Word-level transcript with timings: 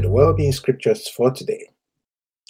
to 0.00 0.08
the 0.08 0.12
Wellbeing 0.12 0.52
Scriptures 0.52 1.08
for 1.08 1.30
today. 1.30 1.68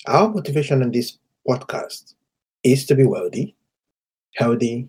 Our 0.07 0.29
motivation 0.29 0.83
in 0.83 0.93
this 0.93 1.19
podcast 1.49 2.15
is 2.63 2.87
to 2.87 2.95
be 2.95 3.05
wealthy, 3.05 3.57
healthy, 4.37 4.89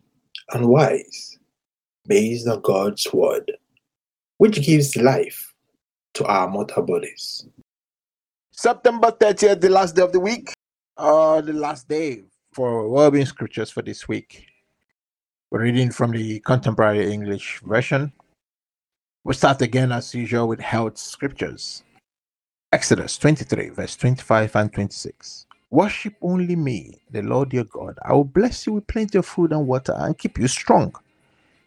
and 0.53 0.67
wise 0.67 1.39
based 2.07 2.47
on 2.47 2.61
God's 2.61 3.11
Word, 3.11 3.51
which 4.37 4.63
gives 4.63 4.95
life 4.95 5.53
to 6.13 6.25
our 6.25 6.47
mortal 6.47 6.83
bodies. 6.83 7.47
September 8.51 9.11
30th, 9.11 9.61
the 9.61 9.69
last 9.69 9.95
day 9.95 10.03
of 10.03 10.11
the 10.11 10.19
week, 10.19 10.53
or 10.97 11.37
uh, 11.37 11.41
the 11.41 11.53
last 11.53 11.87
day 11.87 12.23
for 12.53 12.87
Wellbeing 12.89 13.25
Scriptures 13.25 13.71
for 13.71 13.81
this 13.81 14.07
week. 14.07 14.45
We're 15.49 15.63
reading 15.63 15.89
from 15.89 16.11
the 16.11 16.39
Contemporary 16.41 17.11
English 17.11 17.61
Version. 17.65 18.13
We'll 19.23 19.33
start 19.33 19.61
again 19.63 19.91
as 19.91 20.13
usual 20.13 20.47
with 20.47 20.59
health 20.59 20.99
scriptures. 20.99 21.83
Exodus 22.73 23.17
23, 23.17 23.69
verse 23.69 23.97
25 23.97 24.55
and 24.55 24.71
26. 24.71 25.45
Worship 25.71 26.15
only 26.21 26.55
me, 26.55 27.01
the 27.11 27.21
Lord 27.21 27.51
your 27.51 27.65
God. 27.65 27.99
I 28.05 28.13
will 28.13 28.23
bless 28.23 28.65
you 28.65 28.71
with 28.73 28.87
plenty 28.87 29.17
of 29.17 29.25
food 29.25 29.51
and 29.51 29.67
water 29.67 29.93
and 29.97 30.17
keep 30.17 30.39
you 30.39 30.47
strong. 30.47 30.95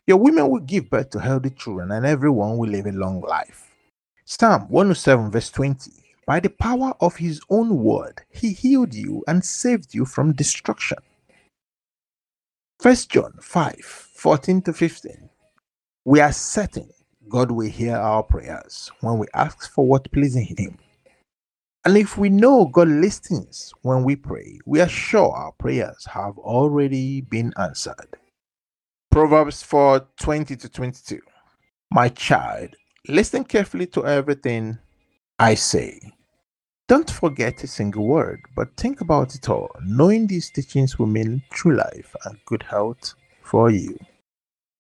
Your 0.07 0.17
women 0.17 0.49
will 0.49 0.61
give 0.61 0.89
birth 0.89 1.11
to 1.11 1.19
healthy 1.21 1.51
children, 1.51 1.91
and 1.91 2.07
everyone 2.07 2.57
will 2.57 2.71
live 2.71 2.87
a 2.87 2.93
long 2.93 3.21
life. 3.21 3.77
Psalm 4.25 4.63
107, 4.71 5.31
verse 5.31 5.51
20. 5.51 5.91
By 6.27 6.41
the 6.41 6.49
power 6.49 6.95
of 7.03 7.17
his 7.17 7.43
own 7.51 7.85
word, 7.85 8.23
he 8.31 8.55
healed 8.55 8.95
you 8.95 9.23
and 9.29 9.45
saved 9.45 9.95
you 9.95 10.07
from 10.07 10.33
destruction. 10.33 10.99
1 12.81 12.97
John 13.11 13.35
5, 13.43 13.77
14 13.85 14.63
to 14.63 14.73
15. 14.73 15.29
We 16.07 16.21
are 16.21 16.33
certain 16.33 16.89
God 17.29 17.51
will 17.51 17.71
hear 17.71 17.97
our 17.97 18.23
prayers 18.23 18.91
when 19.01 19.19
we 19.19 19.27
ask 19.35 19.71
for 19.71 19.87
what 19.87 20.11
pleases 20.11 20.49
him. 20.49 20.79
And 21.87 21.99
if 21.99 22.17
we 22.17 22.31
know 22.31 22.65
God 22.65 22.89
listens 22.89 23.73
when 23.83 24.05
we 24.05 24.17
pray, 24.17 24.59
we 24.65 24.81
are 24.81 24.89
sure 24.89 25.31
our 25.31 25.53
prayers 25.53 26.07
have 26.07 26.39
already 26.39 27.21
been 27.21 27.53
answered. 27.59 28.17
Proverbs 29.11 29.63
4 29.63 30.07
20 30.19 30.57
to 30.57 30.69
22. 30.69 31.21
My 31.91 32.09
child, 32.09 32.71
listen 33.07 33.45
carefully 33.45 33.87
to 33.89 34.07
everything 34.07 34.79
I 35.39 35.55
say. 35.55 36.01
Don't 36.89 37.11
forget 37.11 37.63
a 37.63 37.67
single 37.67 38.07
word, 38.07 38.41
but 38.57 38.77
think 38.77 39.03
about 39.03 39.35
it 39.35 39.49
all. 39.51 39.71
Knowing 39.85 40.27
these 40.27 40.51
teachings 40.51 40.99
will 40.99 41.07
mean 41.07 41.43
true 41.51 41.77
life 41.77 42.17
and 42.25 42.39
good 42.47 42.63
health 42.63 43.15
for 43.43 43.71
you. 43.71 43.99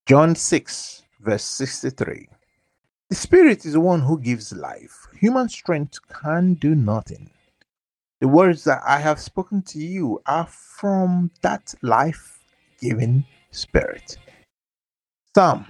John 0.07 0.35
6, 0.35 1.03
verse 1.21 1.45
63. 1.45 2.29
The 3.11 3.17
Spirit 3.17 3.67
is 3.67 3.75
the 3.75 3.81
one 3.81 4.01
who 4.01 4.19
gives 4.19 4.51
life. 4.53 5.09
Human 5.21 5.51
strength 5.51 5.99
can 6.09 6.55
do 6.55 6.75
nothing. 6.75 7.29
The 8.21 8.29
words 8.29 8.65
that 8.65 8.81
I 8.87 8.99
have 8.99 9.21
spoken 9.21 9.61
to 9.63 9.79
you 9.79 10.23
are 10.27 10.47
from 10.47 11.31
that 11.43 11.75
life 11.83 12.41
giving 12.81 13.27
Spirit. 13.51 14.17
Psalm 15.35 15.67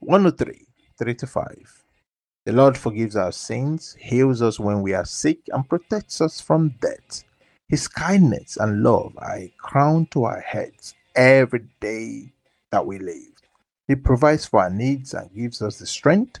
103 0.00 0.66
3 0.98 1.14
to 1.14 1.26
5. 1.26 1.84
The 2.46 2.52
Lord 2.52 2.78
forgives 2.78 3.14
our 3.14 3.32
sins, 3.32 3.94
heals 4.00 4.40
us 4.40 4.58
when 4.58 4.80
we 4.80 4.94
are 4.94 5.04
sick, 5.04 5.40
and 5.52 5.68
protects 5.68 6.22
us 6.22 6.40
from 6.40 6.76
death. 6.80 7.24
His 7.68 7.88
kindness 7.88 8.56
and 8.56 8.82
love 8.82 9.12
are 9.18 9.36
a 9.36 9.52
crown 9.58 10.06
to 10.12 10.24
our 10.24 10.40
heads 10.40 10.94
every 11.14 11.66
day 11.80 12.32
that 12.70 12.86
we 12.86 12.98
live. 12.98 13.34
He 13.86 13.96
provides 13.96 14.46
for 14.46 14.62
our 14.62 14.70
needs 14.70 15.12
and 15.12 15.32
gives 15.34 15.60
us 15.60 15.78
the 15.78 15.86
strength 15.86 16.40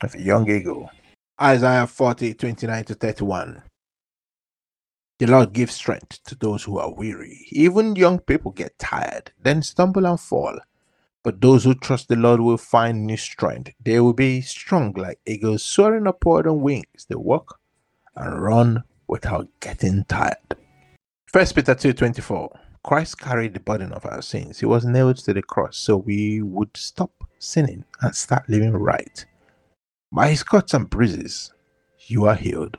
of 0.00 0.14
a 0.14 0.22
young 0.22 0.50
eagle. 0.50 0.90
Isaiah 1.40 1.86
40, 1.86 2.34
29 2.34 2.84
to 2.84 2.94
31. 2.94 3.62
The 5.18 5.26
Lord 5.26 5.52
gives 5.52 5.74
strength 5.74 6.22
to 6.24 6.36
those 6.36 6.62
who 6.64 6.78
are 6.78 6.92
weary. 6.92 7.46
Even 7.50 7.96
young 7.96 8.20
people 8.20 8.52
get 8.52 8.78
tired, 8.78 9.32
then 9.42 9.62
stumble 9.62 10.06
and 10.06 10.18
fall. 10.18 10.58
But 11.24 11.40
those 11.40 11.64
who 11.64 11.74
trust 11.74 12.08
the 12.08 12.16
Lord 12.16 12.40
will 12.40 12.56
find 12.56 13.06
new 13.06 13.16
strength. 13.16 13.72
They 13.80 13.98
will 13.98 14.12
be 14.12 14.40
strong 14.40 14.92
like 14.92 15.18
eagles 15.26 15.64
soaring 15.64 16.06
upward 16.06 16.46
on 16.46 16.60
wings. 16.60 17.06
They 17.08 17.16
walk 17.16 17.58
and 18.14 18.40
run 18.40 18.84
without 19.08 19.48
getting 19.60 20.04
tired. 20.04 20.36
1 21.32 21.46
Peter 21.54 21.74
2:24 21.74 22.56
Christ 22.84 23.18
carried 23.18 23.54
the 23.54 23.60
burden 23.60 23.92
of 23.92 24.06
our 24.06 24.22
sins. 24.22 24.60
He 24.60 24.66
was 24.66 24.84
nailed 24.84 25.16
to 25.18 25.34
the 25.34 25.42
cross 25.42 25.76
so 25.76 25.96
we 25.96 26.40
would 26.40 26.76
stop 26.76 27.12
sinning 27.38 27.84
and 28.00 28.14
start 28.14 28.48
living 28.48 28.72
right. 28.72 29.26
By 30.10 30.30
his 30.30 30.42
cuts 30.42 30.72
and 30.72 30.88
bruises, 30.88 31.52
you 32.06 32.24
are 32.24 32.34
healed. 32.34 32.78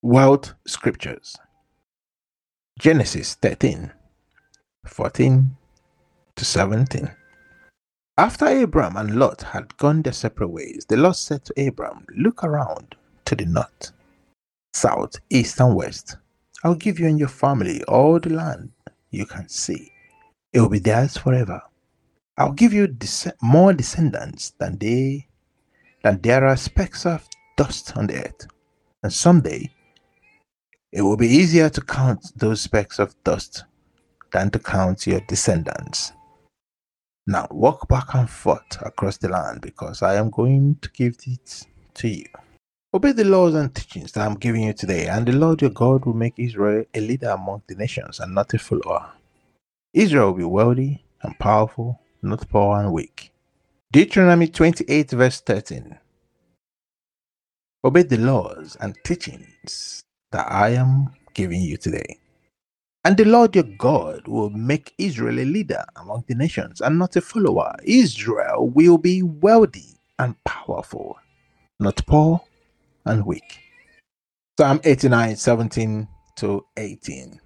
World 0.00 0.54
Scriptures 0.66 1.36
Genesis 2.78 3.34
13 3.34 3.92
14 4.86 5.56
to 6.36 6.44
17. 6.44 7.10
After 8.16 8.46
Abram 8.46 8.96
and 8.96 9.16
Lot 9.16 9.42
had 9.42 9.76
gone 9.76 10.02
their 10.02 10.12
separate 10.12 10.48
ways, 10.48 10.86
the 10.88 10.96
Lord 10.96 11.16
said 11.16 11.44
to 11.44 11.66
Abram, 11.68 12.06
Look 12.16 12.44
around 12.44 12.94
to 13.24 13.34
the 13.34 13.46
north, 13.46 13.92
south, 14.74 15.16
east, 15.30 15.60
and 15.60 15.74
west. 15.74 16.16
I'll 16.62 16.74
give 16.74 17.00
you 17.00 17.06
and 17.08 17.18
your 17.18 17.28
family 17.28 17.82
all 17.84 18.20
the 18.20 18.30
land 18.30 18.70
you 19.10 19.26
can 19.26 19.48
see. 19.48 19.92
It 20.52 20.60
will 20.60 20.68
be 20.68 20.78
theirs 20.78 21.16
forever. 21.16 21.62
I'll 22.38 22.52
give 22.52 22.72
you 22.72 22.96
more 23.42 23.72
descendants 23.72 24.50
than 24.58 24.78
they 24.78 25.28
than 26.02 26.20
there 26.20 26.46
are 26.46 26.56
specks 26.56 27.06
of 27.06 27.28
dust 27.56 27.96
on 27.96 28.06
the 28.06 28.24
earth. 28.24 28.46
And 29.02 29.12
someday 29.12 29.70
it 30.90 31.02
will 31.02 31.16
be 31.16 31.28
easier 31.28 31.68
to 31.70 31.80
count 31.80 32.32
those 32.36 32.60
specks 32.60 32.98
of 32.98 33.14
dust 33.24 33.64
than 34.32 34.50
to 34.50 34.58
count 34.58 35.06
your 35.06 35.20
descendants. 35.20 36.12
Now 37.26 37.46
walk 37.50 37.88
back 37.88 38.14
and 38.14 38.28
forth 38.28 38.80
across 38.80 39.18
the 39.18 39.28
land 39.28 39.60
because 39.60 40.02
I 40.02 40.16
am 40.16 40.30
going 40.30 40.76
to 40.82 40.90
give 40.90 41.16
it 41.26 41.66
to 41.94 42.08
you. 42.08 42.26
Obey 42.94 43.12
the 43.12 43.24
laws 43.24 43.54
and 43.54 43.74
teachings 43.74 44.12
that 44.12 44.26
I'm 44.26 44.34
giving 44.34 44.64
you 44.64 44.74
today, 44.74 45.06
and 45.06 45.24
the 45.24 45.32
Lord 45.32 45.62
your 45.62 45.70
God 45.70 46.04
will 46.04 46.14
make 46.14 46.34
Israel 46.36 46.84
a 46.92 47.00
leader 47.00 47.30
among 47.30 47.62
the 47.66 47.74
nations 47.74 48.20
and 48.20 48.34
not 48.34 48.52
a 48.52 48.58
follower. 48.58 49.12
Israel 49.94 50.26
will 50.26 50.38
be 50.38 50.44
wealthy 50.44 51.04
and 51.22 51.38
powerful 51.38 52.00
not 52.22 52.48
poor 52.48 52.80
and 52.80 52.92
weak. 52.92 53.32
Deuteronomy 53.92 54.48
28, 54.48 55.10
verse 55.12 55.40
13. 55.40 55.98
Obey 57.84 58.02
the 58.04 58.18
laws 58.18 58.76
and 58.80 58.96
teachings 59.04 60.02
that 60.32 60.50
I 60.50 60.70
am 60.70 61.10
giving 61.34 61.62
you 61.62 61.76
today. 61.78 62.18
And 63.04 63.16
the 63.16 63.24
Lord 63.24 63.56
your 63.56 63.64
God 63.78 64.28
will 64.28 64.50
make 64.50 64.94
Israel 64.98 65.40
a 65.40 65.46
leader 65.46 65.84
among 65.96 66.24
the 66.28 66.36
nations 66.36 66.80
and 66.82 66.98
not 66.98 67.16
a 67.16 67.22
follower. 67.22 67.74
Israel 67.84 68.70
will 68.70 68.98
be 68.98 69.22
wealthy 69.24 69.98
and 70.18 70.36
powerful, 70.44 71.18
not 71.80 72.06
poor 72.06 72.42
and 73.06 73.26
weak. 73.26 73.60
Psalm 74.58 74.80
89, 74.84 75.36
17 75.36 76.08
to 76.36 76.66
18. 76.76 77.40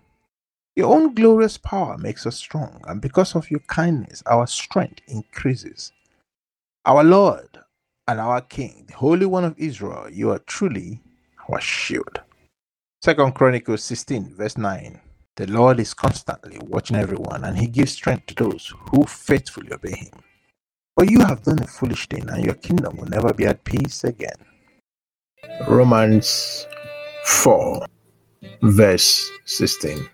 Your 0.76 0.94
own 0.94 1.14
glorious 1.14 1.56
power 1.56 1.97
makes 1.97 2.26
us 2.26 2.37
strong, 2.37 2.82
and 2.87 3.00
because 3.00 3.34
of 3.34 3.50
your 3.50 3.60
kindness, 3.60 4.22
our 4.26 4.47
strength 4.47 5.00
increases. 5.09 5.91
Our 6.84 7.03
Lord 7.03 7.48
and 8.06 8.20
our 8.20 8.42
King, 8.42 8.84
the 8.87 8.94
Holy 8.94 9.25
One 9.25 9.44
of 9.44 9.59
Israel, 9.59 10.06
you 10.12 10.31
are 10.31 10.38
truly 10.41 11.00
our 11.48 11.62
shield. 11.62 12.20
Second 13.03 13.34
Chronicles 13.34 13.84
16, 13.84 14.34
verse 14.37 14.59
9. 14.59 15.00
The 15.37 15.46
Lord 15.46 15.81
is 15.81 15.94
constantly 15.94 16.58
watching 16.67 16.96
everyone, 16.96 17.44
and 17.44 17.56
he 17.56 17.69
gives 17.69 17.93
strength 17.93 18.26
to 18.26 18.34
those 18.34 18.75
who 18.90 19.05
faithfully 19.05 19.72
obey 19.72 19.96
him. 19.96 20.20
But 20.94 21.11
you 21.11 21.20
have 21.20 21.43
done 21.43 21.61
a 21.61 21.67
foolish 21.67 22.06
thing, 22.08 22.29
and 22.29 22.44
your 22.44 22.55
kingdom 22.55 22.99
will 22.99 23.08
never 23.08 23.32
be 23.32 23.46
at 23.46 23.64
peace 23.64 24.05
again. 24.05 24.37
Romans 25.69 26.67
4, 27.25 27.87
verse 28.62 29.31
16. 29.46 30.08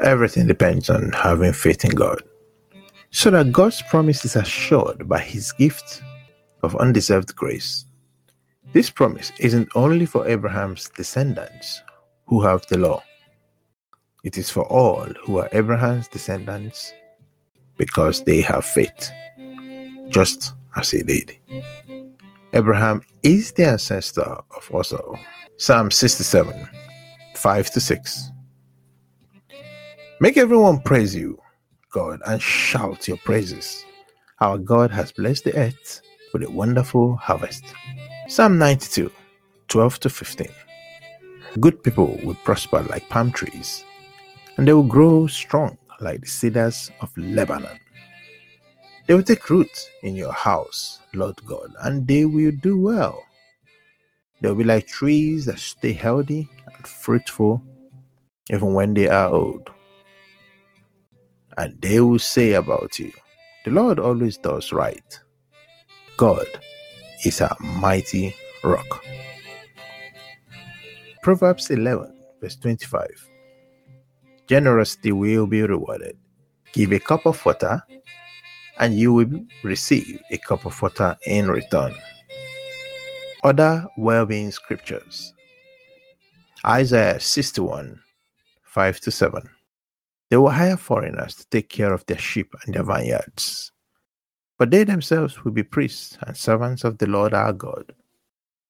Everything 0.00 0.46
depends 0.46 0.88
on 0.88 1.12
having 1.12 1.52
faith 1.52 1.84
in 1.84 1.90
God. 1.90 2.22
So 3.10 3.30
that 3.30 3.52
God's 3.52 3.82
promise 3.82 4.24
is 4.24 4.36
assured 4.36 5.08
by 5.08 5.18
his 5.18 5.52
gift 5.52 6.02
of 6.62 6.76
undeserved 6.76 7.34
grace. 7.36 7.84
This 8.72 8.90
promise 8.90 9.32
isn't 9.38 9.68
only 9.74 10.06
for 10.06 10.26
Abraham's 10.28 10.88
descendants 10.90 11.82
who 12.26 12.42
have 12.42 12.66
the 12.66 12.78
law, 12.78 13.02
it 14.24 14.36
is 14.36 14.50
for 14.50 14.64
all 14.64 15.06
who 15.22 15.38
are 15.38 15.48
Abraham's 15.52 16.08
descendants 16.08 16.92
because 17.76 18.24
they 18.24 18.40
have 18.40 18.64
faith, 18.64 19.10
just 20.08 20.52
as 20.76 20.90
he 20.90 21.02
did. 21.02 21.36
Abraham 22.52 23.02
is 23.22 23.52
the 23.52 23.66
ancestor 23.66 24.22
of 24.22 24.74
us 24.74 24.92
all. 24.92 25.18
Psalm 25.56 25.90
67 25.90 26.68
5 27.38 27.70
to 27.70 27.80
6. 27.80 28.30
Make 30.20 30.36
everyone 30.36 30.80
praise 30.80 31.14
you, 31.14 31.40
God, 31.92 32.20
and 32.26 32.42
shout 32.42 33.06
your 33.06 33.16
praises. 33.18 33.84
Our 34.40 34.58
God 34.58 34.90
has 34.90 35.12
blessed 35.12 35.44
the 35.44 35.56
earth 35.56 36.02
with 36.32 36.42
a 36.42 36.50
wonderful 36.50 37.14
harvest. 37.14 37.62
Psalm 38.26 38.58
92 38.58 39.12
12 39.68 40.00
to 40.00 40.10
15. 40.10 40.48
Good 41.60 41.80
people 41.84 42.18
will 42.24 42.34
prosper 42.42 42.82
like 42.90 43.08
palm 43.08 43.30
trees, 43.30 43.84
and 44.56 44.66
they 44.66 44.72
will 44.72 44.82
grow 44.82 45.28
strong 45.28 45.78
like 46.00 46.22
the 46.22 46.26
cedars 46.26 46.90
of 47.00 47.16
Lebanon. 47.16 47.78
They 49.06 49.14
will 49.14 49.22
take 49.22 49.48
root 49.48 49.70
in 50.02 50.16
your 50.16 50.32
house, 50.32 50.98
Lord 51.14 51.36
God, 51.46 51.72
and 51.82 52.04
they 52.04 52.24
will 52.24 52.50
do 52.50 52.80
well. 52.80 53.22
They 54.40 54.48
will 54.48 54.56
be 54.56 54.64
like 54.64 54.86
trees 54.86 55.46
that 55.46 55.58
stay 55.58 55.92
healthy 55.92 56.48
and 56.66 56.86
fruitful 56.86 57.62
even 58.50 58.74
when 58.74 58.94
they 58.94 59.08
are 59.08 59.28
old. 59.28 59.70
And 61.56 61.80
they 61.80 62.00
will 62.00 62.18
say 62.18 62.52
about 62.52 62.98
you, 62.98 63.12
The 63.64 63.72
Lord 63.72 63.98
always 63.98 64.36
does 64.38 64.72
right. 64.72 65.20
God 66.16 66.46
is 67.24 67.40
a 67.40 67.54
mighty 67.60 68.34
rock. 68.62 69.04
Proverbs 71.22 71.70
11, 71.70 72.16
verse 72.40 72.56
25. 72.56 73.28
Generosity 74.46 75.12
will 75.12 75.46
be 75.46 75.62
rewarded. 75.62 76.16
Give 76.72 76.92
a 76.92 77.00
cup 77.00 77.26
of 77.26 77.44
water, 77.44 77.82
and 78.78 78.94
you 78.94 79.12
will 79.12 79.44
receive 79.62 80.20
a 80.30 80.38
cup 80.38 80.64
of 80.64 80.80
water 80.80 81.16
in 81.26 81.48
return. 81.50 81.94
Other 83.44 83.86
well 83.96 84.26
being 84.26 84.50
scriptures 84.50 85.32
Isaiah 86.66 87.20
61, 87.20 88.00
5 88.64 89.00
to 89.00 89.10
7. 89.12 89.48
They 90.28 90.36
will 90.36 90.50
hire 90.50 90.76
foreigners 90.76 91.36
to 91.36 91.46
take 91.48 91.68
care 91.68 91.92
of 91.92 92.04
their 92.06 92.18
sheep 92.18 92.52
and 92.64 92.74
their 92.74 92.82
vineyards. 92.82 93.70
But 94.58 94.72
they 94.72 94.82
themselves 94.82 95.44
will 95.44 95.52
be 95.52 95.62
priests 95.62 96.18
and 96.20 96.36
servants 96.36 96.82
of 96.82 96.98
the 96.98 97.06
Lord 97.06 97.32
our 97.32 97.52
God. 97.52 97.94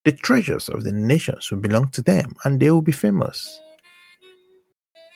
The 0.04 0.12
treasures 0.12 0.68
of 0.68 0.84
the 0.84 0.92
nations 0.92 1.50
will 1.50 1.60
belong 1.60 1.88
to 1.92 2.02
them, 2.02 2.34
and 2.44 2.60
they 2.60 2.70
will 2.70 2.82
be 2.82 2.92
famous. 2.92 3.60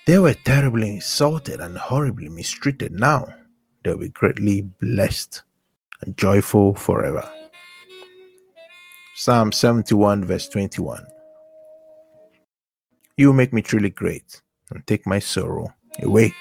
They 0.06 0.19
were 0.19 0.34
terribly 0.34 0.94
insulted 0.94 1.60
and 1.60 1.76
horribly 1.76 2.31
mistreated. 2.31 2.93
Now 2.93 3.28
they 3.84 3.90
will 3.90 3.98
be 3.98 4.08
greatly 4.08 4.62
blessed 4.62 5.43
and 6.00 6.16
joyful 6.16 6.75
forever. 6.75 7.31
Psalm 9.24 9.52
71, 9.52 10.24
verse 10.24 10.48
21. 10.48 11.06
You 13.16 13.32
make 13.32 13.52
me 13.52 13.62
truly 13.62 13.90
great 13.90 14.42
and 14.70 14.84
take 14.88 15.06
my 15.06 15.20
sorrow 15.20 15.72
away. 16.02 16.34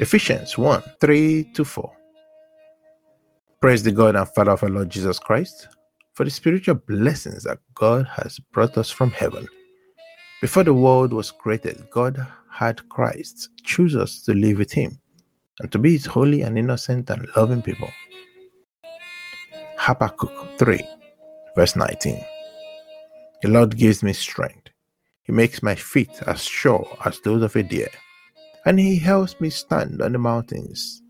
Ephesians 0.00 0.58
1 0.58 0.82
3 1.00 1.44
to 1.54 1.64
4. 1.64 1.96
Praise 3.58 3.82
the 3.82 3.90
God 3.90 4.16
and 4.16 4.28
Father 4.28 4.50
of 4.50 4.62
our 4.62 4.68
Lord 4.68 4.90
Jesus 4.90 5.18
Christ 5.18 5.68
for 6.12 6.24
the 6.24 6.30
spiritual 6.30 6.74
blessings 6.74 7.44
that 7.44 7.60
God 7.74 8.06
has 8.16 8.38
brought 8.52 8.76
us 8.76 8.90
from 8.90 9.10
heaven. 9.10 9.48
Before 10.42 10.62
the 10.64 10.74
world 10.74 11.14
was 11.14 11.30
created, 11.30 11.88
God 11.90 12.22
had 12.50 12.86
Christ 12.90 13.48
choose 13.64 13.96
us 13.96 14.20
to 14.24 14.34
live 14.34 14.58
with 14.58 14.72
Him 14.72 15.00
and 15.60 15.72
to 15.72 15.78
be 15.78 15.92
His 15.92 16.04
holy 16.04 16.42
and 16.42 16.58
innocent 16.58 17.08
and 17.08 17.26
loving 17.34 17.62
people. 17.62 17.88
Habakkuk 19.78 20.58
3, 20.58 20.86
verse 21.54 21.76
19. 21.76 22.24
The 23.42 23.48
Lord 23.48 23.76
gives 23.76 24.02
me 24.02 24.12
strength. 24.12 24.68
He 25.22 25.32
makes 25.32 25.62
my 25.62 25.74
feet 25.74 26.22
as 26.26 26.42
sure 26.44 26.86
as 27.04 27.20
those 27.20 27.42
of 27.42 27.56
a 27.56 27.62
deer, 27.62 27.90
and 28.64 28.78
He 28.78 28.98
helps 28.98 29.40
me 29.40 29.50
stand 29.50 30.02
on 30.02 30.12
the 30.12 30.18
mountains. 30.18 31.02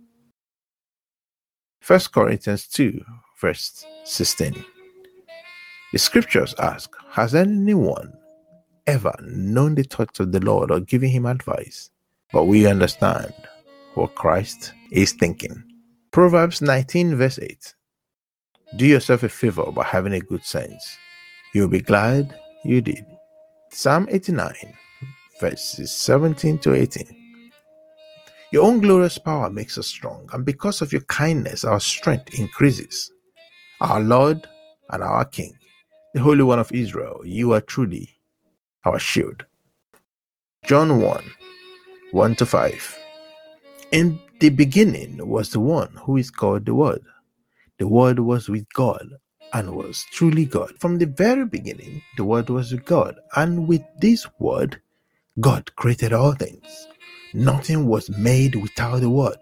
1 1.86 2.00
Corinthians 2.12 2.66
2, 2.68 3.02
verse 3.40 3.84
16. 4.04 4.64
The 5.92 5.98
scriptures 5.98 6.54
ask 6.58 6.94
Has 7.10 7.34
anyone 7.34 8.12
ever 8.86 9.14
known 9.22 9.74
the 9.74 9.82
thoughts 9.82 10.20
of 10.20 10.30
the 10.30 10.38
Lord 10.38 10.70
or 10.70 10.80
given 10.80 11.08
him 11.08 11.26
advice? 11.26 11.90
But 12.32 12.44
we 12.44 12.66
understand 12.66 13.34
what 13.94 14.14
Christ 14.14 14.72
is 14.92 15.12
thinking. 15.12 15.64
Proverbs 16.12 16.62
19, 16.62 17.16
verse 17.16 17.38
8. 17.40 17.74
Do 18.76 18.86
yourself 18.86 19.24
a 19.24 19.28
favor 19.28 19.70
by 19.72 19.84
having 19.84 20.12
a 20.12 20.20
good 20.20 20.44
sense. 20.44 20.96
You'll 21.54 21.68
be 21.68 21.80
glad 21.80 22.38
you 22.64 22.80
did. 22.80 23.04
Psalm 23.70 24.06
89, 24.10 24.54
verses 25.40 25.90
17 25.92 26.58
to 26.58 26.74
18. 26.74 27.04
Your 28.52 28.64
own 28.64 28.80
glorious 28.80 29.18
power 29.18 29.50
makes 29.50 29.76
us 29.76 29.88
strong, 29.88 30.28
and 30.32 30.44
because 30.44 30.82
of 30.82 30.92
your 30.92 31.02
kindness, 31.02 31.64
our 31.64 31.80
strength 31.80 32.38
increases. 32.38 33.10
Our 33.80 34.00
Lord 34.00 34.46
and 34.90 35.02
our 35.02 35.24
King, 35.24 35.56
the 36.14 36.20
Holy 36.20 36.42
One 36.42 36.58
of 36.58 36.72
Israel, 36.72 37.22
you 37.24 37.52
are 37.52 37.60
truly 37.60 38.08
our 38.84 38.98
shield. 38.98 39.44
John 40.64 41.00
1 41.00 41.24
1 42.12 42.34
to 42.36 42.46
5. 42.46 42.98
In 43.92 44.20
the 44.40 44.50
beginning 44.50 45.26
was 45.26 45.50
the 45.50 45.60
one 45.60 45.92
who 46.04 46.16
is 46.16 46.30
called 46.30 46.66
the 46.66 46.74
Word. 46.74 47.04
The 47.80 47.88
Word 47.88 48.18
was 48.18 48.50
with 48.50 48.70
God 48.74 49.08
and 49.54 49.74
was 49.74 50.04
truly 50.12 50.44
God. 50.44 50.78
From 50.78 50.98
the 50.98 51.06
very 51.06 51.46
beginning, 51.46 52.02
the 52.18 52.24
Word 52.24 52.50
was 52.50 52.72
with 52.72 52.84
God, 52.84 53.16
and 53.34 53.66
with 53.66 53.80
this 53.98 54.26
Word, 54.38 54.82
God 55.40 55.74
created 55.76 56.12
all 56.12 56.32
things. 56.32 56.86
Nothing 57.32 57.86
was 57.86 58.10
made 58.10 58.54
without 58.54 59.00
the 59.00 59.08
Word. 59.08 59.38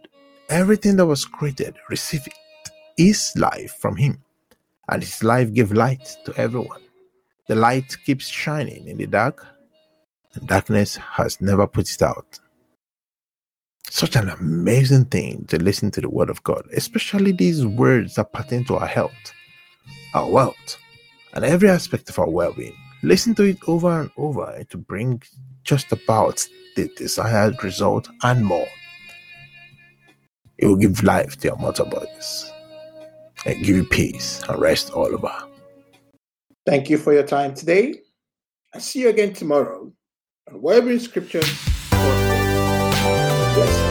Everything 0.48 0.94
that 0.98 1.06
was 1.06 1.24
created 1.24 1.74
received 1.90 2.28
its 2.96 3.36
life 3.36 3.74
from 3.80 3.96
Him, 3.96 4.22
and 4.88 5.02
His 5.02 5.24
life 5.24 5.52
gave 5.52 5.72
light 5.72 6.16
to 6.24 6.32
everyone. 6.36 6.82
The 7.48 7.56
light 7.56 7.96
keeps 8.06 8.28
shining 8.28 8.86
in 8.86 8.98
the 8.98 9.08
dark, 9.08 9.44
and 10.34 10.46
darkness 10.46 10.94
has 10.94 11.40
never 11.40 11.66
put 11.66 11.90
it 11.90 12.02
out. 12.02 12.38
Such 13.90 14.16
an 14.16 14.28
amazing 14.28 15.06
thing 15.06 15.46
to 15.46 15.58
listen 15.58 15.90
to 15.92 16.00
the 16.00 16.10
Word 16.10 16.28
of 16.28 16.42
God, 16.42 16.66
especially 16.74 17.32
these 17.32 17.66
words 17.66 18.16
that 18.16 18.32
pertain 18.32 18.64
to 18.66 18.76
our 18.76 18.86
health, 18.86 19.32
our 20.14 20.30
wealth, 20.30 20.76
and 21.32 21.44
every 21.44 21.70
aspect 21.70 22.08
of 22.10 22.18
our 22.18 22.28
well 22.28 22.52
being. 22.52 22.76
Listen 23.02 23.34
to 23.36 23.44
it 23.44 23.58
over 23.66 24.02
and 24.02 24.10
over 24.16 24.54
eh, 24.56 24.64
to 24.70 24.76
bring 24.76 25.22
just 25.64 25.90
about 25.90 26.46
the 26.76 26.90
desired 26.96 27.62
result 27.64 28.08
and 28.24 28.44
more. 28.44 28.68
It 30.58 30.66
will 30.66 30.76
give 30.76 31.02
life 31.02 31.36
to 31.38 31.48
your 31.48 31.56
mortal 31.56 31.86
bodies 31.86 32.52
and 33.46 33.64
give 33.64 33.76
you 33.76 33.84
peace 33.84 34.42
and 34.48 34.60
rest 34.60 34.90
all 34.90 35.06
over. 35.06 35.32
Thank 36.66 36.90
you 36.90 36.98
for 36.98 37.14
your 37.14 37.22
time 37.22 37.54
today. 37.54 37.94
I'll 38.74 38.80
see 38.80 39.00
you 39.00 39.08
again 39.08 39.32
tomorrow 39.32 39.90
on 40.48 40.60
Wellbeing 40.60 40.98
Scriptures 40.98 41.77
Yes. 43.58 43.87